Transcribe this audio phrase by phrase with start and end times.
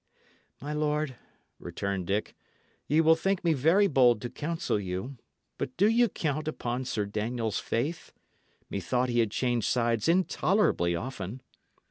[0.59, 1.15] "My lord,"
[1.59, 2.33] returned Dick,
[2.87, 5.17] "ye will think me very bold to counsel you;
[5.59, 8.11] but do ye count upon Sir Daniel's faith?
[8.67, 11.43] Methought he had changed sides intolerably often."